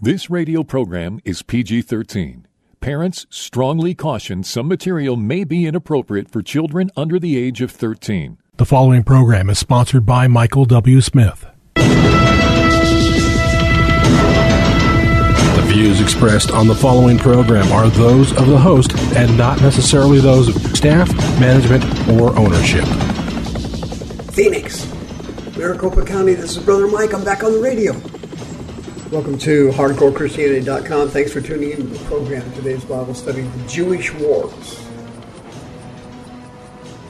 This 0.00 0.30
radio 0.30 0.62
program 0.62 1.18
is 1.24 1.42
PG 1.42 1.82
13. 1.82 2.46
Parents 2.80 3.26
strongly 3.30 3.96
caution 3.96 4.44
some 4.44 4.68
material 4.68 5.16
may 5.16 5.42
be 5.42 5.66
inappropriate 5.66 6.30
for 6.30 6.40
children 6.40 6.92
under 6.96 7.18
the 7.18 7.36
age 7.36 7.60
of 7.60 7.72
13. 7.72 8.38
The 8.58 8.64
following 8.64 9.02
program 9.02 9.50
is 9.50 9.58
sponsored 9.58 10.06
by 10.06 10.28
Michael 10.28 10.66
W. 10.66 11.00
Smith. 11.00 11.46
The 11.74 11.82
views 15.66 16.00
expressed 16.00 16.52
on 16.52 16.68
the 16.68 16.76
following 16.76 17.18
program 17.18 17.66
are 17.72 17.88
those 17.88 18.30
of 18.30 18.46
the 18.46 18.58
host 18.58 18.96
and 19.16 19.36
not 19.36 19.60
necessarily 19.60 20.20
those 20.20 20.46
of 20.46 20.76
staff, 20.76 21.12
management, 21.40 21.82
or 22.10 22.38
ownership. 22.38 22.84
Phoenix, 24.32 24.86
Maricopa 25.56 26.04
County. 26.04 26.34
This 26.34 26.56
is 26.56 26.62
Brother 26.62 26.86
Mike. 26.86 27.12
I'm 27.12 27.24
back 27.24 27.42
on 27.42 27.50
the 27.50 27.58
radio. 27.58 28.00
Welcome 29.10 29.38
to 29.38 29.70
HardcoreChristianity.com. 29.70 31.08
Thanks 31.08 31.32
for 31.32 31.40
tuning 31.40 31.70
in 31.70 31.78
to 31.78 31.82
the 31.84 32.04
program. 32.04 32.52
Today's 32.52 32.84
Bible 32.84 33.14
study, 33.14 33.40
the 33.40 33.66
Jewish 33.66 34.12
Wars. 34.12 34.86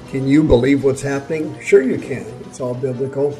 Can 0.09 0.29
you 0.29 0.45
believe 0.45 0.85
what's 0.85 1.03
happening? 1.03 1.61
Sure, 1.61 1.83
you 1.83 1.99
can. 1.99 2.25
It's 2.47 2.61
all 2.61 2.75
biblical. 2.75 3.37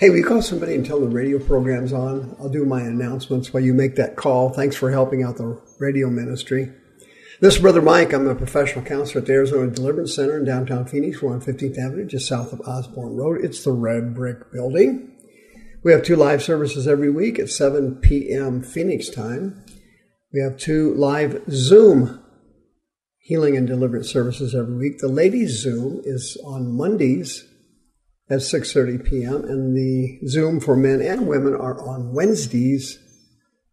Hey, 0.00 0.08
will 0.08 0.16
you 0.16 0.24
call 0.24 0.40
somebody 0.40 0.74
and 0.74 0.86
tell 0.86 0.98
the 0.98 1.06
radio 1.06 1.38
program's 1.38 1.92
on? 1.92 2.34
I'll 2.40 2.48
do 2.48 2.64
my 2.64 2.80
announcements 2.80 3.52
while 3.52 3.62
you 3.62 3.74
make 3.74 3.96
that 3.96 4.16
call. 4.16 4.48
Thanks 4.48 4.76
for 4.76 4.90
helping 4.90 5.22
out 5.22 5.36
the 5.36 5.60
radio 5.78 6.08
ministry. 6.08 6.72
This 7.40 7.56
is 7.56 7.60
Brother 7.60 7.82
Mike. 7.82 8.14
I'm 8.14 8.26
a 8.26 8.34
professional 8.34 8.82
counselor 8.82 9.20
at 9.20 9.26
the 9.26 9.34
Arizona 9.34 9.70
Deliverance 9.70 10.14
Center 10.14 10.38
in 10.38 10.46
downtown 10.46 10.86
Phoenix. 10.86 11.20
We're 11.20 11.34
on 11.34 11.42
15th 11.42 11.78
Avenue, 11.78 12.06
just 12.06 12.28
south 12.28 12.54
of 12.54 12.62
Osborn 12.62 13.14
Road. 13.14 13.44
It's 13.44 13.62
the 13.62 13.72
Red 13.72 14.14
Brick 14.14 14.50
Building. 14.50 15.13
We 15.84 15.92
have 15.92 16.02
two 16.02 16.16
live 16.16 16.42
services 16.42 16.88
every 16.88 17.10
week 17.10 17.38
at 17.38 17.50
7 17.50 17.96
p.m. 17.96 18.62
Phoenix 18.62 19.10
time. 19.10 19.62
We 20.32 20.40
have 20.40 20.56
two 20.56 20.94
live 20.94 21.42
Zoom 21.50 22.24
healing 23.18 23.54
and 23.54 23.66
deliverance 23.66 24.10
services 24.10 24.54
every 24.54 24.76
week. 24.76 24.98
The 24.98 25.08
ladies' 25.08 25.60
Zoom 25.60 26.00
is 26.02 26.40
on 26.42 26.74
Mondays 26.74 27.44
at 28.30 28.38
6:30 28.38 29.04
p.m. 29.04 29.44
and 29.44 29.76
the 29.76 30.26
Zoom 30.26 30.58
for 30.58 30.74
men 30.74 31.02
and 31.02 31.26
women 31.26 31.54
are 31.54 31.78
on 31.86 32.14
Wednesdays 32.14 32.98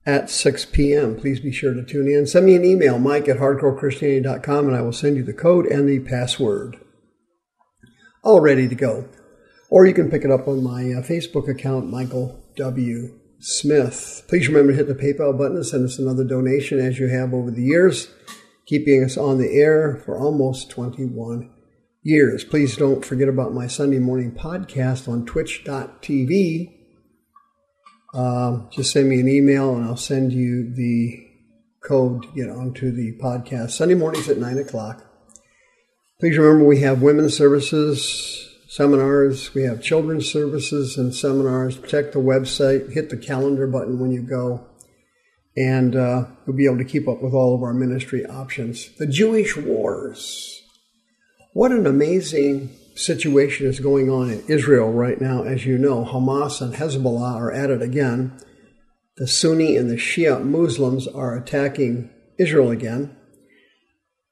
at 0.05 0.29
6 0.29 0.65
p.m. 0.65 1.15
Please 1.15 1.39
be 1.39 1.53
sure 1.53 1.73
to 1.73 1.83
tune 1.83 2.09
in. 2.09 2.27
Send 2.27 2.45
me 2.45 2.55
an 2.55 2.65
email, 2.65 2.99
mike 2.99 3.29
at 3.29 3.37
hardcorechristianity.com, 3.37 4.67
and 4.67 4.75
I 4.75 4.81
will 4.81 4.91
send 4.91 5.15
you 5.15 5.23
the 5.23 5.31
code 5.31 5.65
and 5.65 5.87
the 5.87 5.99
password. 5.99 6.77
All 8.21 8.41
ready 8.41 8.67
to 8.67 8.75
go. 8.75 9.07
Or 9.71 9.85
you 9.85 9.93
can 9.93 10.11
pick 10.11 10.25
it 10.25 10.31
up 10.31 10.49
on 10.49 10.61
my 10.61 10.81
uh, 10.81 11.01
Facebook 11.01 11.47
account, 11.47 11.89
Michael 11.89 12.37
W. 12.57 13.17
Smith. 13.39 14.25
Please 14.27 14.49
remember 14.49 14.73
to 14.73 14.77
hit 14.77 14.87
the 14.87 14.93
PayPal 14.93 15.35
button 15.37 15.55
and 15.55 15.65
send 15.65 15.85
us 15.85 15.97
another 15.97 16.25
donation 16.25 16.77
as 16.77 16.99
you 16.99 17.07
have 17.07 17.33
over 17.33 17.49
the 17.49 17.63
years, 17.63 18.13
keeping 18.65 19.01
us 19.01 19.17
on 19.17 19.37
the 19.37 19.49
air 19.49 19.95
for 20.05 20.19
almost 20.19 20.69
21 20.71 21.49
years. 22.03 22.43
Please 22.43 22.75
don't 22.75 23.05
forget 23.05 23.29
about 23.29 23.53
my 23.53 23.65
Sunday 23.65 23.99
morning 23.99 24.33
podcast 24.33 25.07
on 25.07 25.25
twitch.tv. 25.25 26.77
Um, 28.13 28.67
just 28.73 28.91
send 28.91 29.07
me 29.07 29.21
an 29.21 29.29
email 29.29 29.73
and 29.73 29.85
I'll 29.85 29.95
send 29.95 30.33
you 30.33 30.69
the 30.75 31.27
code 31.81 32.23
to 32.23 32.29
get 32.35 32.49
onto 32.49 32.91
the 32.91 33.17
podcast. 33.23 33.71
Sunday 33.71 33.95
mornings 33.95 34.27
at 34.27 34.37
9 34.37 34.57
o'clock. 34.57 35.05
Please 36.19 36.37
remember 36.37 36.65
we 36.65 36.81
have 36.81 37.01
women's 37.01 37.37
services 37.37 38.40
seminars. 38.71 39.53
We 39.53 39.63
have 39.63 39.83
children's 39.83 40.31
services 40.31 40.97
and 40.97 41.13
seminars. 41.13 41.77
Check 41.81 42.13
the 42.13 42.19
website, 42.19 42.93
hit 42.93 43.09
the 43.09 43.17
calendar 43.17 43.67
button 43.67 43.99
when 43.99 44.11
you 44.11 44.21
go, 44.21 44.65
and 45.57 45.93
uh, 45.93 46.27
you'll 46.47 46.55
be 46.55 46.67
able 46.67 46.77
to 46.77 46.85
keep 46.85 47.05
up 47.05 47.21
with 47.21 47.33
all 47.33 47.53
of 47.53 47.63
our 47.63 47.73
ministry 47.73 48.25
options. 48.25 48.95
The 48.95 49.07
Jewish 49.07 49.57
Wars. 49.57 50.61
What 51.53 51.73
an 51.73 51.85
amazing 51.85 52.69
situation 52.95 53.67
is 53.67 53.81
going 53.81 54.09
on 54.09 54.29
in 54.29 54.41
Israel 54.47 54.89
right 54.89 55.19
now. 55.19 55.43
As 55.43 55.65
you 55.65 55.77
know, 55.77 56.05
Hamas 56.05 56.61
and 56.61 56.75
Hezbollah 56.75 57.35
are 57.35 57.51
at 57.51 57.71
it 57.71 57.81
again. 57.81 58.39
The 59.17 59.27
Sunni 59.27 59.75
and 59.75 59.89
the 59.89 59.97
Shia 59.97 60.45
Muslims 60.45 61.09
are 61.09 61.35
attacking 61.35 62.09
Israel 62.39 62.71
again. 62.71 63.17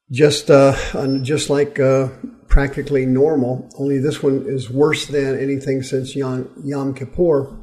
Just, 0.10 0.50
uh, 0.50 0.78
just 1.24 1.50
like 1.50 1.78
uh, 1.78 2.08
practically 2.50 3.06
normal, 3.06 3.70
only 3.78 4.00
this 4.00 4.22
one 4.22 4.46
is 4.48 4.70
worse 4.70 5.06
than 5.06 5.40
anything 5.40 5.84
since 5.84 6.16
Yom, 6.16 6.50
Yom 6.64 6.94
Kippur. 6.96 7.56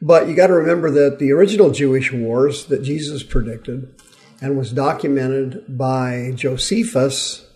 But 0.00 0.28
you 0.28 0.36
got 0.36 0.48
to 0.48 0.54
remember 0.54 0.90
that 0.90 1.18
the 1.18 1.32
original 1.32 1.70
Jewish 1.70 2.12
wars 2.12 2.66
that 2.66 2.82
Jesus 2.82 3.22
predicted 3.22 3.98
and 4.42 4.58
was 4.58 4.72
documented 4.72 5.78
by 5.78 6.32
Josephus, 6.34 7.48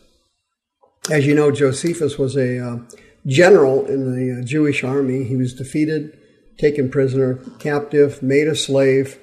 as 1.11 1.27
you 1.27 1.35
know, 1.35 1.51
Josephus 1.51 2.19
was 2.19 2.35
a 2.37 2.59
uh, 2.59 2.79
general 3.27 3.87
in 3.87 4.17
the 4.17 4.41
uh, 4.41 4.45
Jewish 4.45 4.83
army. 4.83 5.25
He 5.25 5.37
was 5.37 5.53
defeated, 5.53 6.19
taken 6.57 6.91
prisoner, 6.91 7.35
captive, 7.59 8.23
made 8.23 8.49
a 8.49 8.57
slave, 8.57 9.19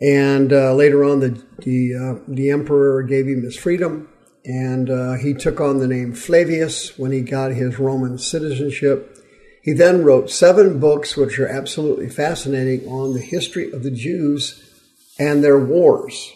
and 0.00 0.50
uh, 0.50 0.72
later 0.74 1.04
on, 1.04 1.20
the 1.20 1.42
the, 1.60 1.94
uh, 1.94 2.24
the 2.28 2.50
emperor 2.50 3.02
gave 3.02 3.26
him 3.26 3.42
his 3.42 3.56
freedom 3.56 4.08
and 4.48 4.88
uh, 4.88 5.12
he 5.12 5.34
took 5.34 5.60
on 5.60 5.78
the 5.78 5.86
name 5.86 6.14
Flavius 6.14 6.98
when 6.98 7.12
he 7.12 7.20
got 7.20 7.52
his 7.52 7.78
Roman 7.78 8.16
citizenship. 8.16 9.14
He 9.62 9.74
then 9.74 10.02
wrote 10.02 10.30
seven 10.30 10.80
books, 10.80 11.18
which 11.18 11.38
are 11.38 11.46
absolutely 11.46 12.08
fascinating, 12.08 12.88
on 12.88 13.12
the 13.12 13.20
history 13.20 13.70
of 13.70 13.82
the 13.82 13.90
Jews 13.90 14.64
and 15.18 15.44
their 15.44 15.58
wars. 15.58 16.32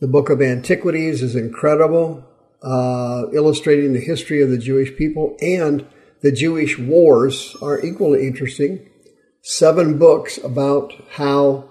The 0.00 0.08
book 0.08 0.28
of 0.28 0.42
Antiquities 0.42 1.22
is 1.22 1.34
incredible, 1.34 2.22
uh, 2.62 3.24
illustrating 3.32 3.94
the 3.94 4.00
history 4.00 4.42
of 4.42 4.50
the 4.50 4.58
Jewish 4.58 4.94
people, 4.94 5.38
and 5.40 5.86
the 6.20 6.32
Jewish 6.32 6.78
wars 6.78 7.56
are 7.62 7.80
equally 7.80 8.26
interesting. 8.26 8.86
Seven 9.40 9.98
books 9.98 10.36
about 10.36 10.92
how 11.12 11.70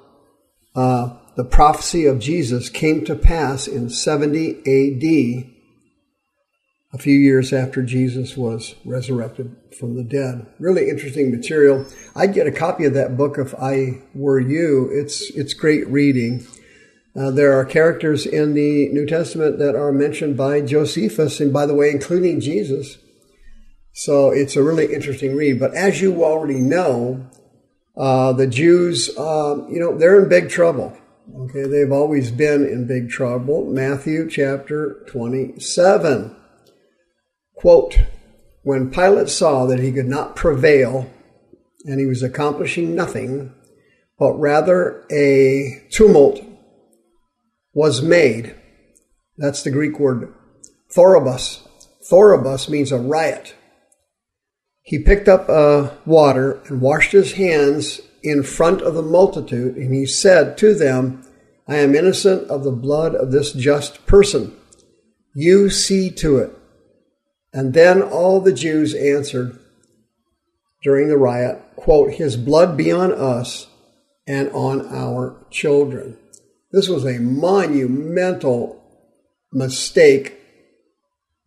uh, 0.76 1.19
the 1.40 1.46
prophecy 1.46 2.06
of 2.06 2.20
Jesus 2.20 2.68
came 2.68 3.06
to 3.06 3.16
pass 3.16 3.66
in 3.66 3.90
70 3.90 4.58
AD, 4.58 5.50
a 6.92 6.98
few 6.98 7.18
years 7.18 7.54
after 7.54 7.82
Jesus 7.82 8.36
was 8.36 8.76
resurrected 8.84 9.56
from 9.80 9.96
the 9.96 10.04
dead. 10.04 10.46
Really 10.60 10.90
interesting 10.90 11.32
material. 11.32 11.86
I'd 12.14 12.34
get 12.34 12.46
a 12.46 12.52
copy 12.52 12.84
of 12.84 12.94
that 12.96 13.16
book 13.16 13.38
if 13.38 13.56
I 13.56 14.02
were 14.14 14.42
you. 14.42 14.90
It's 14.92 15.32
it's 15.32 15.54
great 15.54 15.88
reading. 15.88 16.46
Uh, 17.16 17.32
there 17.32 17.54
are 17.54 17.64
characters 17.64 18.26
in 18.26 18.54
the 18.54 18.90
New 18.90 19.06
Testament 19.06 19.60
that 19.60 19.78
are 19.78 19.94
mentioned 19.94 20.36
by 20.36 20.60
Josephus, 20.60 21.40
and 21.40 21.54
by 21.54 21.66
the 21.66 21.74
way, 21.74 21.90
including 21.90 22.42
Jesus. 22.42 22.98
So 23.94 24.30
it's 24.32 24.58
a 24.58 24.64
really 24.64 24.94
interesting 24.94 25.38
read. 25.38 25.58
But 25.58 25.74
as 25.74 26.02
you 26.02 26.22
already 26.22 26.60
know, 26.60 27.30
uh, 27.96 28.34
the 28.34 28.48
Jews, 28.48 29.10
uh, 29.18 29.66
you 29.70 29.80
know, 29.80 29.98
they're 29.98 30.22
in 30.22 30.28
big 30.28 30.50
trouble. 30.50 30.98
Okay, 31.36 31.64
they've 31.64 31.92
always 31.92 32.32
been 32.32 32.66
in 32.66 32.88
big 32.88 33.10
trouble. 33.10 33.66
Matthew 33.66 34.30
chapter 34.30 35.04
27. 35.08 36.36
Quote, 37.56 38.00
when 38.64 38.90
Pilate 38.90 39.30
saw 39.30 39.66
that 39.66 39.80
he 39.80 39.92
could 39.92 40.08
not 40.08 40.36
prevail 40.36 41.12
and 41.86 42.00
he 42.00 42.06
was 42.06 42.24
accomplishing 42.24 42.96
nothing, 42.96 43.54
but 44.18 44.34
rather 44.34 45.06
a 45.12 45.86
tumult 45.92 46.42
was 47.74 48.02
made. 48.02 48.56
That's 49.38 49.64
the 49.64 49.72
Greek 49.72 50.00
word 50.00 50.34
thoribus. 50.94 51.66
Thoribus 52.10 52.70
means 52.70 52.92
a 52.92 52.98
riot. 52.98 53.56
He 54.82 55.00
picked 55.00 55.28
up 55.28 55.48
uh, 55.48 55.92
water 56.06 56.62
and 56.66 56.82
washed 56.82 57.12
his 57.12 57.34
hands 57.34 58.02
in 58.24 58.44
front 58.44 58.82
of 58.82 58.94
the 58.94 59.02
multitude, 59.02 59.76
and 59.76 59.94
he 59.94 60.06
said 60.06 60.58
to 60.58 60.74
them, 60.74 61.26
I 61.68 61.78
am 61.78 61.96
innocent 61.96 62.50
of 62.50 62.64
the 62.64 62.72
blood 62.72 63.16
of 63.16 63.32
this 63.32 63.54
just 63.54 64.06
person. 64.06 64.56
You 65.36 65.70
see 65.70 66.10
to 66.12 66.38
it. 66.38 66.52
And 67.54 67.74
then 67.74 68.02
all 68.02 68.42
the 68.42 68.54
Jews 68.54 68.94
answered 68.96 69.58
during 70.84 71.08
the 71.08 71.18
riot, 71.18 71.62
quote, 71.76 72.14
His 72.14 72.38
blood 72.38 72.78
be 72.78 72.92
on 72.92 73.12
us 73.12 73.68
and 74.28 74.50
on 74.52 74.88
our 74.88 75.46
children. 75.50 76.18
This 76.72 76.88
was 76.88 77.06
a 77.06 77.20
monumental 77.20 78.84
mistake 79.52 80.40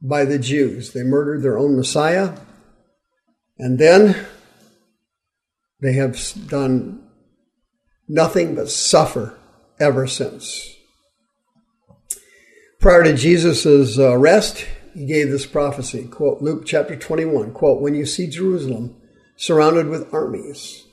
by 0.01 0.25
the 0.25 0.39
Jews. 0.39 0.93
They 0.93 1.05
murdered 1.05 1.43
their 1.43 1.59
own 1.59 1.77
Messiah, 1.77 2.37
and 3.59 3.79
then 3.79 4.27
they 5.82 5.94
have 5.94 6.17
done 6.49 7.02
nothing 8.08 8.55
but 8.55 8.70
suffer 8.70 9.37
ever 9.81 10.06
since. 10.06 10.76
Prior 12.81 13.02
to 13.05 13.14
Jesus' 13.14 13.99
arrest, 13.99 14.67
he 14.94 15.06
gave 15.06 15.31
this 15.31 15.46
prophecy, 15.46 16.05
quote, 16.05 16.40
Luke 16.40 16.64
chapter 16.64 16.96
21, 16.96 17.52
quote, 17.52 17.81
When 17.81 17.94
you 17.94 18.06
see 18.06 18.29
Jerusalem 18.29 18.96
surrounded 19.37 19.88
with 19.88 20.12
armies, 20.14 20.84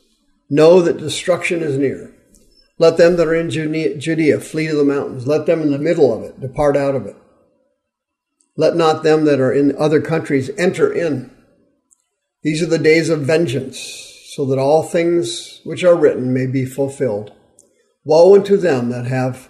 know 0.50 0.82
that 0.82 0.98
destruction 0.98 1.62
is 1.62 1.78
near. 1.78 2.16
Let 2.80 2.98
them 2.98 3.18
that 3.18 3.28
are 3.28 3.36
in 3.36 3.50
Judea 3.50 4.40
flee 4.40 4.68
to 4.68 4.76
the 4.76 4.86
mountains. 4.86 5.28
Let 5.28 5.46
them 5.46 5.62
in 5.62 5.72
the 5.72 5.78
middle 5.78 6.14
of 6.14 6.24
it 6.24 6.40
depart 6.40 6.78
out 6.78 6.96
of 6.96 7.06
it. 7.06 7.16
Let 8.56 8.76
not 8.76 9.04
them 9.04 9.26
that 9.26 9.40
are 9.40 9.54
in 9.54 9.78
other 9.78 10.02
countries 10.02 10.50
enter 10.58 10.92
in. 10.92 11.30
These 12.42 12.64
are 12.64 12.68
the 12.68 12.78
days 12.78 13.10
of 13.10 13.22
vengeance, 13.22 14.09
so 14.40 14.46
that 14.46 14.58
all 14.58 14.84
things 14.84 15.60
which 15.66 15.84
are 15.84 15.98
written 15.98 16.34
may 16.34 16.46
be 16.46 16.64
fulfilled. 16.64 17.30
Woe 18.06 18.36
unto 18.36 18.56
them 18.56 18.88
that 18.88 19.06
have 19.06 19.50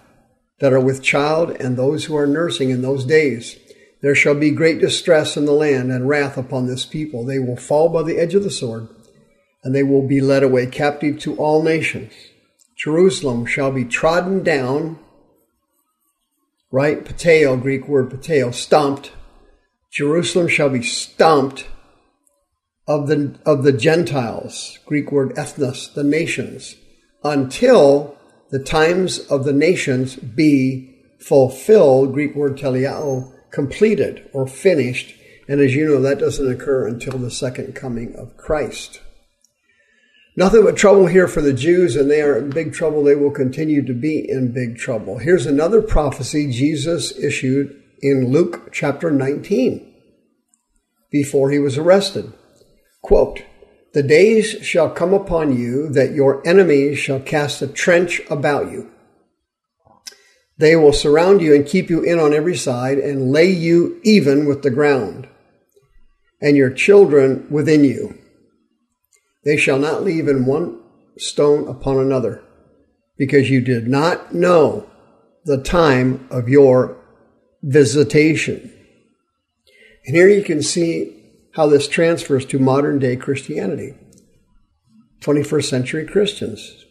that 0.58 0.72
are 0.72 0.80
with 0.80 1.00
child 1.00 1.50
and 1.60 1.76
those 1.76 2.06
who 2.06 2.16
are 2.16 2.26
nursing 2.26 2.70
in 2.70 2.82
those 2.82 3.04
days. 3.04 3.56
There 4.02 4.16
shall 4.16 4.34
be 4.34 4.50
great 4.50 4.80
distress 4.80 5.36
in 5.36 5.44
the 5.44 5.52
land 5.52 5.92
and 5.92 6.08
wrath 6.08 6.36
upon 6.36 6.66
this 6.66 6.84
people. 6.84 7.24
They 7.24 7.38
will 7.38 7.56
fall 7.56 7.88
by 7.88 8.02
the 8.02 8.18
edge 8.18 8.34
of 8.34 8.42
the 8.42 8.50
sword, 8.50 8.88
and 9.62 9.72
they 9.72 9.84
will 9.84 10.08
be 10.08 10.20
led 10.20 10.42
away 10.42 10.66
captive 10.66 11.20
to 11.20 11.36
all 11.36 11.62
nations. 11.62 12.12
Jerusalem 12.76 13.46
shall 13.46 13.70
be 13.70 13.84
trodden 13.84 14.42
down, 14.42 14.98
right? 16.72 17.04
Pateo, 17.04 17.62
Greek 17.62 17.86
word 17.86 18.10
pateo, 18.10 18.52
stomped. 18.52 19.12
Jerusalem 19.92 20.48
shall 20.48 20.68
be 20.68 20.82
stomped 20.82 21.68
of 22.90 23.06
the, 23.06 23.38
of 23.46 23.62
the 23.62 23.72
Gentiles, 23.72 24.80
Greek 24.84 25.12
word 25.12 25.32
ethnos, 25.36 25.94
the 25.94 26.02
nations, 26.02 26.74
until 27.22 28.18
the 28.50 28.58
times 28.58 29.20
of 29.28 29.44
the 29.44 29.52
nations 29.52 30.16
be 30.16 30.92
fulfilled, 31.20 32.12
Greek 32.12 32.34
word 32.34 32.58
teleao, 32.58 33.32
completed 33.52 34.28
or 34.32 34.44
finished. 34.44 35.14
And 35.46 35.60
as 35.60 35.72
you 35.76 35.84
know, 35.86 36.00
that 36.00 36.18
doesn't 36.18 36.50
occur 36.50 36.88
until 36.88 37.16
the 37.16 37.30
second 37.30 37.76
coming 37.76 38.16
of 38.16 38.36
Christ. 38.36 39.00
Nothing 40.34 40.64
but 40.64 40.76
trouble 40.76 41.06
here 41.06 41.28
for 41.28 41.42
the 41.42 41.52
Jews, 41.52 41.94
and 41.94 42.10
they 42.10 42.22
are 42.22 42.36
in 42.36 42.50
big 42.50 42.72
trouble. 42.72 43.04
They 43.04 43.14
will 43.14 43.30
continue 43.30 43.86
to 43.86 43.94
be 43.94 44.28
in 44.28 44.52
big 44.52 44.78
trouble. 44.78 45.18
Here's 45.18 45.46
another 45.46 45.80
prophecy 45.80 46.50
Jesus 46.50 47.16
issued 47.16 47.80
in 48.02 48.32
Luke 48.32 48.70
chapter 48.72 49.12
19 49.12 49.94
before 51.12 51.52
he 51.52 51.60
was 51.60 51.78
arrested. 51.78 52.32
Quote, 53.02 53.42
The 53.92 54.02
days 54.02 54.56
shall 54.62 54.90
come 54.90 55.12
upon 55.14 55.56
you 55.56 55.88
that 55.90 56.12
your 56.12 56.46
enemies 56.46 56.98
shall 56.98 57.20
cast 57.20 57.62
a 57.62 57.66
trench 57.66 58.20
about 58.30 58.70
you 58.70 58.90
they 60.60 60.76
will 60.76 60.92
surround 60.92 61.40
you 61.40 61.54
and 61.54 61.66
keep 61.66 61.88
you 61.88 62.02
in 62.02 62.18
on 62.18 62.34
every 62.34 62.54
side 62.54 62.98
and 62.98 63.32
lay 63.32 63.50
you 63.50 63.98
even 64.04 64.44
with 64.44 64.62
the 64.62 64.70
ground, 64.70 65.26
and 66.38 66.54
your 66.54 66.68
children 66.68 67.46
within 67.48 67.82
you. 67.82 68.18
They 69.42 69.56
shall 69.56 69.78
not 69.78 70.04
leave 70.04 70.28
in 70.28 70.44
one 70.44 70.78
stone 71.16 71.66
upon 71.66 71.96
another, 71.96 72.44
because 73.16 73.48
you 73.48 73.62
did 73.62 73.88
not 73.88 74.34
know 74.34 74.86
the 75.46 75.62
time 75.62 76.28
of 76.30 76.50
your 76.50 76.98
visitation. 77.62 78.70
And 80.04 80.14
here 80.14 80.28
you 80.28 80.42
can 80.42 80.62
see 80.62 81.19
how 81.52 81.66
this 81.66 81.88
transfers 81.88 82.44
to 82.46 82.58
modern 82.58 82.98
day 82.98 83.16
Christianity. 83.16 83.94
21st 85.20 85.64
century 85.64 86.06
Christians. 86.06 86.84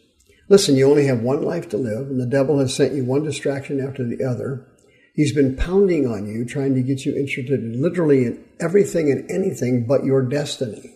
Listen, 0.48 0.76
you 0.76 0.90
only 0.90 1.06
have 1.06 1.22
one 1.22 1.42
life 1.42 1.70
to 1.70 1.78
live, 1.78 2.08
and 2.08 2.20
the 2.20 2.26
devil 2.26 2.60
has 2.60 2.74
sent 2.74 2.94
you 2.94 3.06
one 3.06 3.24
distraction 3.24 3.80
after 3.80 4.04
the 4.04 4.24
other. 4.24 4.66
He's 5.14 5.34
been 5.34 5.56
pounding 5.56 6.08
on 6.08 6.28
you, 6.28 6.46
trying 6.46 6.76
to 6.76 6.82
get 6.82 7.06
you 7.06 7.16
interested 7.16 7.62
literally 7.76 8.26
in 8.26 8.44
everything 8.60 9.12
and 9.12 9.30
anything 9.30 9.86
but 9.86 10.06
your 10.06 10.22
destiny. 10.22 10.96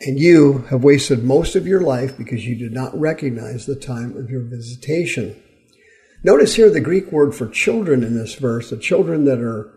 And 0.00 0.18
you 0.18 0.64
have 0.70 0.82
wasted 0.82 1.22
most 1.22 1.54
of 1.54 1.66
your 1.66 1.82
life 1.82 2.16
because 2.16 2.46
you 2.46 2.56
did 2.56 2.72
not 2.72 2.98
recognize 2.98 3.66
the 3.66 3.76
time 3.76 4.16
of 4.16 4.30
your 4.30 4.40
visitation. 4.40 5.40
Notice 6.24 6.54
here 6.54 6.70
the 6.70 6.80
Greek 6.80 7.12
word 7.12 7.34
for 7.34 7.48
children 7.48 8.02
in 8.02 8.16
this 8.16 8.34
verse, 8.34 8.70
the 8.70 8.78
children 8.78 9.24
that 9.26 9.40
are 9.40 9.72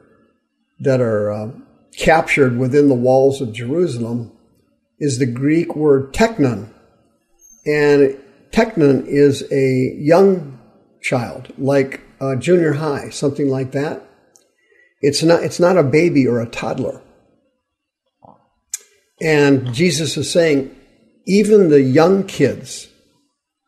that 0.80 1.02
are 1.02 1.32
uh, 1.32 1.52
captured 1.98 2.58
within 2.58 2.90
the 2.90 2.96
walls 2.96 3.42
of 3.42 3.54
Jerusalem, 3.54 4.32
is 5.00 5.20
the 5.20 5.26
Greek 5.26 5.76
word 5.76 6.14
teknon, 6.14 6.70
and 7.66 8.18
Teknon 8.54 9.08
is 9.08 9.52
a 9.52 9.96
young 9.98 10.60
child, 11.02 11.52
like 11.58 12.02
a 12.22 12.38
junior 12.38 12.74
high, 12.74 13.10
something 13.10 13.50
like 13.50 13.72
that. 13.72 14.08
It's 15.02 15.24
not, 15.24 15.44
it's 15.44 15.60
not 15.60 15.76
a 15.76 15.84
baby 15.84 16.28
or 16.28 16.40
a 16.40 16.46
toddler. 16.48 17.02
And 19.20 19.74
Jesus 19.74 20.18
is 20.18 20.32
saying, 20.32 20.74
even 21.26 21.70
the 21.70 21.82
young 21.82 22.26
kids 22.26 22.88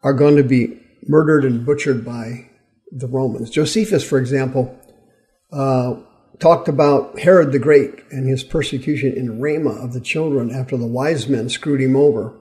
are 0.04 0.13
going 0.13 0.36
to 0.36 0.44
be 0.44 0.80
murdered 1.07 1.45
and 1.45 1.66
butchered 1.66 2.06
by 2.06 2.50
the 2.92 3.07
Romans. 3.07 3.50
Josephus, 3.50 4.07
for 4.07 4.19
example, 4.19 4.80
uh, 5.51 5.95
talked 6.40 6.68
about 6.68 7.20
Herod 7.20 7.52
the 7.52 7.60
Great 7.60 8.04
and 8.12 8.28
his 8.28 8.44
persecution 8.44 9.14
in 9.14 9.40
Ramah 9.40 9.84
of 9.84 9.94
the 9.94 10.02
children 10.02 10.52
after 10.52 10.78
the 10.78 10.88
wise 10.88 11.28
men 11.28 11.50
screwed 11.50 11.82
him 11.82 11.96
over. 11.96 12.34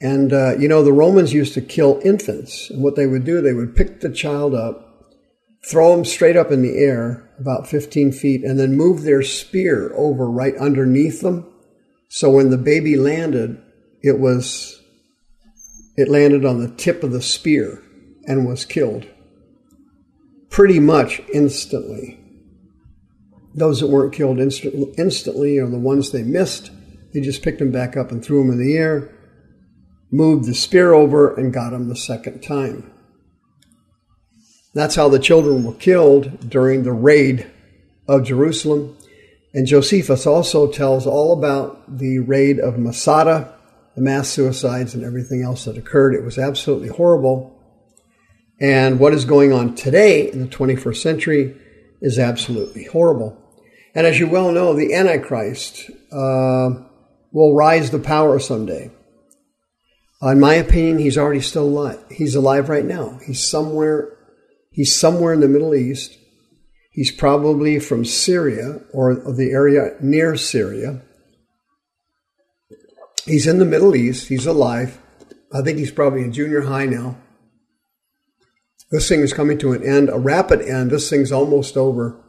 And, 0.00 0.32
uh, 0.32 0.56
you 0.58 0.68
know, 0.68 0.82
the 0.82 0.92
Romans 0.92 1.32
used 1.32 1.54
to 1.54 1.60
kill 1.60 2.00
infants. 2.04 2.70
And 2.70 2.82
what 2.82 2.96
they 2.96 3.06
would 3.06 3.24
do, 3.24 3.40
they 3.40 3.52
would 3.52 3.74
pick 3.74 4.00
the 4.00 4.10
child 4.10 4.54
up, 4.54 5.12
throw 5.68 5.92
him 5.94 6.04
straight 6.04 6.36
up 6.36 6.52
in 6.52 6.62
the 6.62 6.76
air, 6.76 7.28
about 7.38 7.68
15 7.68 8.12
feet, 8.12 8.44
and 8.44 8.58
then 8.58 8.76
move 8.76 9.02
their 9.02 9.22
spear 9.22 9.92
over 9.94 10.30
right 10.30 10.56
underneath 10.56 11.20
them. 11.20 11.52
So 12.08 12.30
when 12.30 12.50
the 12.50 12.58
baby 12.58 12.96
landed, 12.96 13.60
it 14.02 14.18
was, 14.18 14.80
it 15.96 16.08
landed 16.08 16.44
on 16.44 16.60
the 16.60 16.70
tip 16.70 17.02
of 17.02 17.12
the 17.12 17.22
spear 17.22 17.82
and 18.26 18.46
was 18.46 18.64
killed 18.64 19.06
pretty 20.50 20.80
much 20.80 21.20
instantly. 21.32 22.18
Those 23.58 23.80
that 23.80 23.88
weren't 23.88 24.12
killed 24.12 24.38
instant, 24.38 24.98
instantly 24.98 25.58
are 25.58 25.66
the 25.66 25.78
ones 25.78 26.10
they 26.10 26.22
missed. 26.22 26.70
They 27.12 27.20
just 27.20 27.42
picked 27.42 27.58
them 27.58 27.72
back 27.72 27.96
up 27.96 28.12
and 28.12 28.24
threw 28.24 28.42
them 28.42 28.52
in 28.52 28.58
the 28.58 28.76
air 28.76 29.10
moved 30.10 30.46
the 30.46 30.54
spear 30.54 30.92
over 30.92 31.34
and 31.34 31.52
got 31.52 31.70
them 31.70 31.88
the 31.88 31.96
second 31.96 32.42
time. 32.42 32.90
That's 34.74 34.94
how 34.94 35.08
the 35.08 35.18
children 35.18 35.64
were 35.64 35.74
killed 35.74 36.48
during 36.48 36.82
the 36.82 36.92
raid 36.92 37.50
of 38.06 38.24
Jerusalem. 38.24 38.96
And 39.54 39.66
Josephus 39.66 40.26
also 40.26 40.70
tells 40.70 41.06
all 41.06 41.32
about 41.32 41.98
the 41.98 42.20
raid 42.20 42.58
of 42.60 42.78
Masada, 42.78 43.54
the 43.94 44.02
mass 44.02 44.28
suicides, 44.28 44.94
and 44.94 45.04
everything 45.04 45.42
else 45.42 45.64
that 45.64 45.78
occurred. 45.78 46.14
It 46.14 46.24
was 46.24 46.38
absolutely 46.38 46.88
horrible. 46.88 47.54
And 48.60 48.98
what 49.00 49.14
is 49.14 49.24
going 49.24 49.52
on 49.52 49.74
today 49.74 50.30
in 50.30 50.40
the 50.40 50.48
21st 50.48 50.96
century 50.96 51.56
is 52.00 52.18
absolutely 52.18 52.84
horrible. 52.84 53.36
And 53.98 54.06
as 54.06 54.20
you 54.20 54.28
well 54.28 54.52
know, 54.52 54.74
the 54.74 54.94
Antichrist 54.94 55.90
uh, 56.12 56.70
will 57.32 57.56
rise 57.56 57.90
to 57.90 57.98
power 57.98 58.38
someday. 58.38 58.92
In 60.22 60.38
my 60.38 60.54
opinion, 60.54 61.00
he's 61.00 61.18
already 61.18 61.40
still 61.40 61.64
alive. 61.64 61.98
He's 62.08 62.36
alive 62.36 62.68
right 62.68 62.84
now. 62.84 63.18
He's 63.26 63.50
somewhere. 63.50 64.16
He's 64.70 64.96
somewhere 64.96 65.32
in 65.32 65.40
the 65.40 65.48
Middle 65.48 65.74
East. 65.74 66.16
He's 66.92 67.10
probably 67.10 67.80
from 67.80 68.04
Syria 68.04 68.82
or 68.92 69.16
the 69.16 69.50
area 69.50 69.96
near 70.00 70.36
Syria. 70.36 71.02
He's 73.24 73.48
in 73.48 73.58
the 73.58 73.64
Middle 73.64 73.96
East. 73.96 74.28
He's 74.28 74.46
alive. 74.46 75.00
I 75.52 75.62
think 75.62 75.76
he's 75.76 75.90
probably 75.90 76.22
in 76.22 76.32
junior 76.32 76.60
high 76.60 76.86
now. 76.86 77.16
This 78.92 79.08
thing 79.08 79.22
is 79.22 79.32
coming 79.32 79.58
to 79.58 79.72
an 79.72 79.82
end, 79.82 80.08
a 80.08 80.20
rapid 80.20 80.62
end. 80.62 80.92
This 80.92 81.10
thing's 81.10 81.32
almost 81.32 81.76
over. 81.76 82.24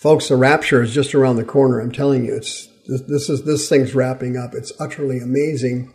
Folks, 0.00 0.28
the 0.28 0.36
rapture 0.36 0.82
is 0.82 0.94
just 0.94 1.14
around 1.14 1.36
the 1.36 1.44
corner. 1.44 1.80
I'm 1.80 1.92
telling 1.92 2.24
you, 2.24 2.34
it's 2.36 2.68
this, 2.86 3.28
is 3.28 3.44
this 3.44 3.68
thing's 3.68 3.94
wrapping 3.94 4.36
up. 4.36 4.54
It's 4.54 4.72
utterly 4.80 5.18
amazing 5.18 5.92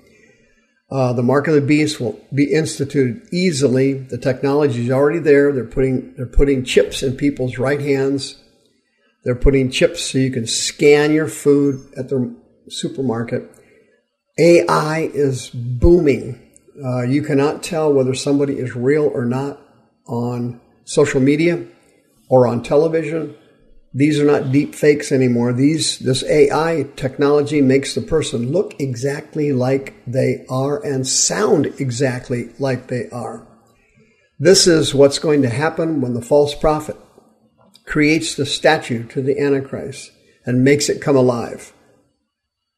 uh, 0.92 1.14
the 1.14 1.24
mark 1.24 1.48
of 1.48 1.56
the 1.56 1.62
beast 1.62 2.00
will 2.00 2.20
be 2.34 2.54
instituted 2.54 3.28
easily. 3.34 3.94
The 3.94 4.18
technology 4.18 4.86
is 4.86 4.92
already 4.92 5.20
there. 5.20 5.52
They're 5.52 5.66
putting 5.66 6.14
they're 6.16 6.28
putting 6.28 6.64
chips 6.64 7.02
in 7.02 7.18
people's 7.18 7.58
right 7.58 7.82
hands. 7.82 8.42
They're 9.24 9.36
putting 9.36 9.72
chips 9.72 10.12
so 10.12 10.20
you 10.20 10.30
can 10.32 10.46
scan 10.46 11.12
your 11.12 11.28
food 11.28 11.92
at 11.98 12.10
the 12.10 12.36
supermarket. 12.70 13.50
AI 14.38 15.10
is 15.14 15.50
booming 15.50 16.42
Uh, 16.84 17.04
you 17.04 17.22
cannot 17.22 17.64
tell 17.64 17.92
whether 17.92 18.14
somebody 18.14 18.60
is 18.60 18.76
real 18.76 19.06
or 19.06 19.24
not 19.24 19.62
on 20.08 20.60
social 20.84 21.22
media 21.22 21.66
or 22.30 22.46
on 22.48 22.62
television. 22.62 23.34
These 23.98 24.20
are 24.20 24.26
not 24.26 24.52
deep 24.52 24.76
fakes 24.76 25.14
anymore. 25.14 25.54
These, 25.54 26.00
this 26.00 26.22
AI 26.26 26.86
technology 26.98 27.62
makes 27.62 27.96
the 27.96 28.02
person 28.02 28.52
look 28.52 28.78
exactly 28.78 29.54
like 29.54 29.94
they 30.06 30.46
are 30.50 30.86
and 30.86 31.08
sound 31.08 31.68
exactly 31.80 32.50
like 32.60 32.88
they 32.88 33.08
are. 33.10 33.48
This 34.38 34.68
is 34.68 34.94
what's 34.94 35.18
going 35.18 35.44
to 35.44 35.50
happen 35.50 36.02
when 36.02 36.14
the 36.14 36.22
false 36.22 36.54
prophet 36.54 36.98
creates 37.86 38.36
the 38.36 38.46
statue 38.46 39.08
to 39.08 39.22
the 39.22 39.40
Antichrist 39.40 40.12
and 40.46 40.62
makes 40.62 40.90
it 40.90 41.02
come 41.02 41.16
alive. 41.16 41.72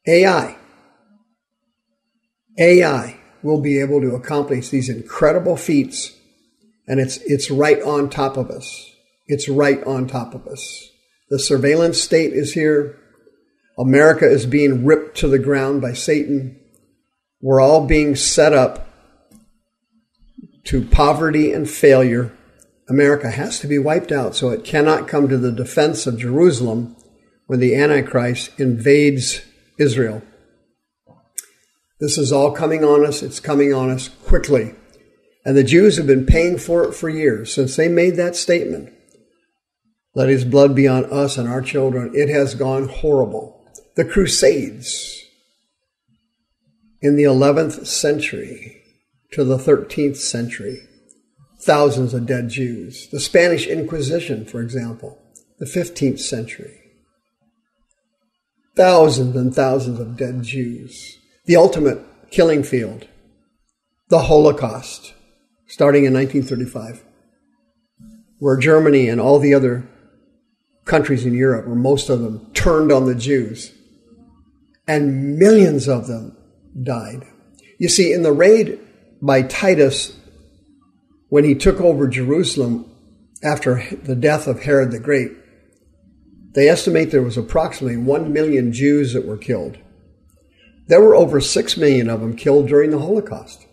AI. 0.05 0.55
AI 2.59 3.19
will 3.41 3.59
be 3.59 3.79
able 3.79 4.01
to 4.01 4.13
accomplish 4.13 4.69
these 4.69 4.87
incredible 4.87 5.57
feats, 5.57 6.15
and 6.87 6.99
it's, 6.99 7.17
it's 7.25 7.49
right 7.49 7.81
on 7.81 8.07
top 8.07 8.37
of 8.37 8.51
us. 8.51 8.91
It's 9.25 9.49
right 9.49 9.83
on 9.83 10.05
top 10.05 10.35
of 10.35 10.45
us. 10.45 10.91
The 11.29 11.39
surveillance 11.39 12.01
state 12.01 12.33
is 12.33 12.53
here. 12.53 12.97
America 13.77 14.25
is 14.25 14.45
being 14.45 14.85
ripped 14.85 15.17
to 15.17 15.27
the 15.27 15.39
ground 15.39 15.81
by 15.81 15.93
Satan. 15.93 16.59
We're 17.41 17.61
all 17.61 17.85
being 17.85 18.15
set 18.15 18.53
up 18.53 18.87
to 20.65 20.85
poverty 20.85 21.51
and 21.51 21.69
failure. 21.69 22.33
America 22.89 23.29
has 23.29 23.59
to 23.59 23.67
be 23.67 23.77
wiped 23.77 24.11
out 24.11 24.35
so 24.35 24.49
it 24.49 24.63
cannot 24.63 25.07
come 25.07 25.27
to 25.27 25.37
the 25.37 25.51
defense 25.51 26.07
of 26.07 26.17
Jerusalem 26.17 26.95
when 27.45 27.59
the 27.59 27.75
Antichrist 27.75 28.57
invades 28.59 29.41
Israel. 29.77 30.21
This 31.99 32.17
is 32.17 32.31
all 32.31 32.51
coming 32.51 32.83
on 32.83 33.05
us. 33.05 33.21
It's 33.21 33.39
coming 33.39 33.73
on 33.73 33.89
us 33.89 34.07
quickly. 34.07 34.75
And 35.45 35.57
the 35.57 35.63
Jews 35.63 35.97
have 35.97 36.07
been 36.07 36.25
paying 36.25 36.57
for 36.57 36.83
it 36.83 36.93
for 36.93 37.09
years 37.09 37.53
since 37.53 37.75
they 37.75 37.87
made 37.87 38.15
that 38.15 38.35
statement. 38.35 38.93
Let 40.17 40.29
his 40.29 40.45
blood 40.45 40.73
be 40.73 40.87
on 40.87 41.05
us 41.05 41.37
and 41.37 41.47
our 41.47 41.61
children. 41.61 42.11
It 42.15 42.27
has 42.27 42.55
gone 42.55 42.87
horrible. 42.87 43.63
The 43.95 44.03
Crusades 44.03 45.23
in 47.03 47.15
the 47.15 47.25
11th 47.25 47.85
century 47.85 48.81
to 49.33 49.43
the 49.43 49.59
13th 49.59 50.17
century, 50.17 50.81
thousands 51.59 52.15
of 52.15 52.25
dead 52.25 52.49
Jews. 52.49 53.07
The 53.11 53.19
Spanish 53.19 53.67
Inquisition, 53.67 54.45
for 54.45 54.59
example, 54.59 55.21
the 55.59 55.67
15th 55.67 56.19
century, 56.19 56.79
thousands 58.75 59.35
and 59.35 59.53
thousands 59.53 59.99
of 59.99 60.17
dead 60.17 60.41
Jews. 60.41 61.19
The 61.45 61.57
ultimate 61.57 62.03
killing 62.31 62.63
field, 62.63 63.05
the 64.09 64.23
Holocaust, 64.23 65.13
starting 65.67 66.05
in 66.05 66.13
1935, 66.15 67.03
where 68.39 68.57
Germany 68.57 69.09
and 69.09 69.21
all 69.21 69.37
the 69.37 69.53
other 69.53 69.87
countries 70.87 71.25
in 71.25 71.33
Europe, 71.33 71.67
or 71.67 71.75
most 71.75 72.09
of 72.09 72.21
them, 72.21 72.49
turned 72.53 72.91
on 72.91 73.05
the 73.05 73.15
Jews, 73.15 73.73
and 74.87 75.37
millions 75.37 75.87
of 75.87 76.07
them 76.07 76.35
died. 76.81 77.25
You 77.77 77.89
see, 77.89 78.13
in 78.13 78.23
the 78.23 78.31
raid 78.31 78.79
by 79.21 79.43
Titus, 79.43 80.17
when 81.29 81.43
he 81.43 81.55
took 81.55 81.79
over 81.81 82.07
Jerusalem 82.07 82.89
after 83.43 83.83
the 84.03 84.15
death 84.15 84.47
of 84.47 84.63
Herod 84.63 84.91
the 84.91 84.99
Great, 84.99 85.31
they 86.53 86.69
estimate 86.69 87.11
there 87.11 87.21
was 87.21 87.37
approximately 87.37 87.97
1 87.97 88.33
million 88.33 88.73
Jews 88.73 89.13
that 89.13 89.25
were 89.25 89.37
killed. 89.37 89.77
There 90.87 91.01
were 91.01 91.15
over 91.15 91.39
6 91.39 91.77
million 91.77 92.09
of 92.09 92.21
them 92.21 92.35
killed 92.35 92.67
during 92.67 92.91
the 92.91 92.99
Holocaust. 92.99 93.67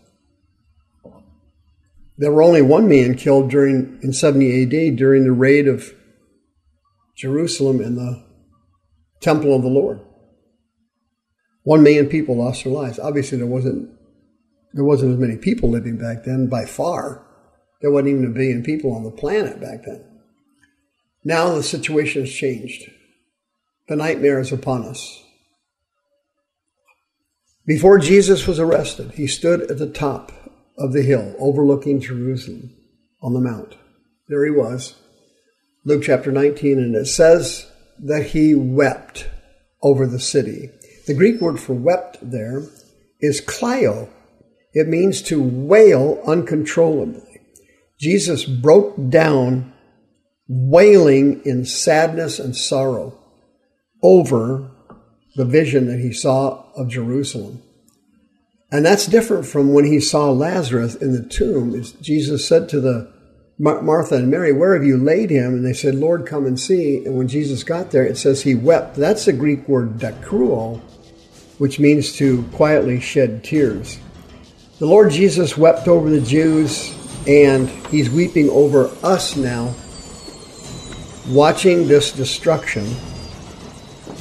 There 2.18 2.30
were 2.30 2.42
only 2.42 2.62
1 2.62 2.88
million 2.88 3.14
killed 3.14 3.50
during 3.50 3.98
in 4.02 4.12
70 4.12 4.62
AD 4.62 4.96
during 4.96 5.24
the 5.24 5.32
raid 5.32 5.66
of 5.66 5.94
Jerusalem 7.16 7.80
and 7.80 7.96
the 7.96 8.24
temple 9.20 9.54
of 9.54 9.62
the 9.62 9.68
Lord. 9.68 10.00
1 11.64 11.82
million 11.82 12.08
people 12.08 12.36
lost 12.36 12.64
their 12.64 12.72
lives. 12.72 12.98
Obviously 12.98 13.38
there 13.38 13.46
wasn't 13.46 13.90
there 14.74 14.84
wasn't 14.84 15.12
as 15.12 15.18
many 15.18 15.36
people 15.36 15.70
living 15.70 15.96
back 15.96 16.24
then 16.24 16.48
by 16.48 16.64
far. 16.64 17.24
There 17.80 17.92
wasn't 17.92 18.08
even 18.08 18.26
a 18.26 18.34
billion 18.34 18.64
people 18.64 18.92
on 18.92 19.04
the 19.04 19.10
planet 19.10 19.60
back 19.60 19.84
then. 19.84 20.04
Now 21.22 21.54
the 21.54 21.62
situation 21.62 22.22
has 22.22 22.32
changed. 22.32 22.90
The 23.88 23.96
nightmare 23.96 24.40
is 24.40 24.52
upon 24.52 24.82
us. 24.84 25.22
Before 27.66 27.98
Jesus 27.98 28.46
was 28.46 28.58
arrested, 28.58 29.12
he 29.12 29.26
stood 29.26 29.70
at 29.70 29.78
the 29.78 29.88
top 29.88 30.32
of 30.76 30.92
the 30.92 31.02
hill 31.02 31.34
overlooking 31.38 32.00
Jerusalem 32.00 32.74
on 33.22 33.32
the 33.32 33.40
mount. 33.40 33.76
There 34.28 34.44
he 34.44 34.50
was, 34.50 34.96
Luke 35.86 36.02
chapter 36.02 36.32
19, 36.32 36.78
and 36.78 36.96
it 36.96 37.06
says 37.06 37.70
that 37.98 38.28
he 38.28 38.54
wept 38.54 39.28
over 39.82 40.06
the 40.06 40.18
city. 40.18 40.70
The 41.06 41.14
Greek 41.14 41.42
word 41.42 41.60
for 41.60 41.74
wept 41.74 42.18
there 42.22 42.62
is 43.20 43.42
klio. 43.42 44.08
It 44.72 44.88
means 44.88 45.20
to 45.22 45.42
wail 45.42 46.22
uncontrollably. 46.26 47.40
Jesus 48.00 48.44
broke 48.44 48.94
down 49.10 49.74
wailing 50.48 51.42
in 51.44 51.66
sadness 51.66 52.38
and 52.38 52.56
sorrow 52.56 53.18
over 54.02 54.70
the 55.36 55.44
vision 55.44 55.86
that 55.88 56.00
he 56.00 56.12
saw 56.12 56.64
of 56.76 56.88
Jerusalem. 56.88 57.62
And 58.70 58.86
that's 58.86 59.06
different 59.06 59.46
from 59.46 59.72
when 59.72 59.84
he 59.84 60.00
saw 60.00 60.30
Lazarus 60.30 60.94
in 60.94 61.12
the 61.12 61.28
tomb. 61.28 61.80
Jesus 62.00 62.48
said 62.48 62.70
to 62.70 62.80
the 62.80 63.13
Martha 63.58 64.16
and 64.16 64.30
Mary, 64.30 64.52
Where 64.52 64.74
have 64.74 64.84
you 64.84 64.96
laid 64.96 65.30
him? 65.30 65.54
And 65.54 65.64
they 65.64 65.72
said, 65.72 65.94
Lord, 65.94 66.26
come 66.26 66.46
and 66.46 66.58
see. 66.58 67.04
And 67.04 67.16
when 67.16 67.28
Jesus 67.28 67.62
got 67.62 67.90
there, 67.90 68.04
it 68.04 68.18
says 68.18 68.42
he 68.42 68.54
wept. 68.54 68.96
That's 68.96 69.26
the 69.26 69.32
Greek 69.32 69.68
word 69.68 69.98
dakruo, 69.98 70.80
which 71.58 71.78
means 71.78 72.12
to 72.16 72.42
quietly 72.54 73.00
shed 73.00 73.44
tears. 73.44 73.98
The 74.80 74.86
Lord 74.86 75.12
Jesus 75.12 75.56
wept 75.56 75.86
over 75.86 76.10
the 76.10 76.20
Jews, 76.20 76.92
and 77.28 77.68
he's 77.68 78.10
weeping 78.10 78.50
over 78.50 78.90
us 79.02 79.36
now 79.36 79.74
watching 81.28 81.88
this 81.88 82.12
destruction, 82.12 82.86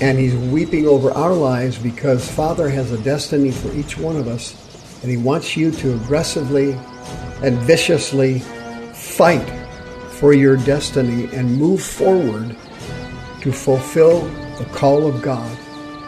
and 0.02 0.18
He's 0.18 0.36
weeping 0.36 0.88
over 0.88 1.12
our 1.12 1.34
lives 1.34 1.78
because 1.78 2.30
Father 2.30 2.70
has 2.70 2.92
a 2.92 2.98
destiny 3.00 3.52
for 3.52 3.74
each 3.76 3.98
one 3.98 4.16
of 4.16 4.28
us, 4.28 5.02
and 5.02 5.12
He 5.12 5.18
wants 5.18 5.58
you 5.58 5.72
to 5.72 5.94
aggressively 5.96 6.74
and 7.42 7.58
viciously 7.60 8.42
fight 9.14 9.48
for 10.14 10.34
your 10.34 10.58
destiny 10.58 11.30
and 11.36 11.58
move 11.58 11.82
forward 11.82 12.56
to 13.42 13.52
fulfill 13.52 14.22
the 14.58 14.66
call 14.74 15.06
of 15.06 15.22
God 15.22 15.58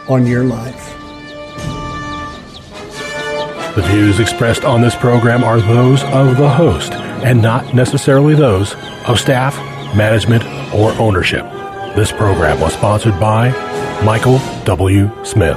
on 0.08 0.26
your 0.26 0.44
life. 0.44 0.92
The 3.76 3.82
views 3.82 4.18
expressed 4.20 4.64
on 4.64 4.80
this 4.80 4.96
program 4.96 5.44
are 5.44 5.60
those 5.60 6.02
of 6.04 6.36
the 6.36 6.48
host 6.48 6.92
and 6.94 7.42
not 7.42 7.74
necessarily 7.74 8.34
those 8.34 8.74
of 9.06 9.20
staff, 9.20 9.56
management, 9.94 10.44
or 10.74 10.92
ownership. 10.92 11.44
This 11.94 12.10
program 12.10 12.58
was 12.60 12.72
sponsored 12.72 13.20
by 13.20 13.50
Michael 14.04 14.38
W. 14.64 15.10
Smith. 15.24 15.56